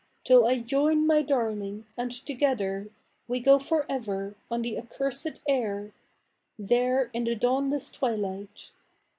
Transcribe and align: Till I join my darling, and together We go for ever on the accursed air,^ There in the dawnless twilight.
Till 0.23 0.47
I 0.47 0.57
join 0.57 1.05
my 1.05 1.21
darling, 1.21 1.85
and 1.95 2.11
together 2.11 2.89
We 3.27 3.39
go 3.39 3.59
for 3.59 3.85
ever 3.87 4.33
on 4.49 4.63
the 4.63 4.75
accursed 4.79 5.39
air,^ 5.47 5.91
There 6.57 7.11
in 7.13 7.25
the 7.25 7.35
dawnless 7.35 7.91
twilight. 7.91 8.71